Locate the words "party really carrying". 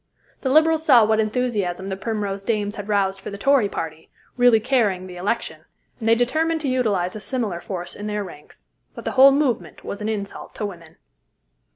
3.69-5.05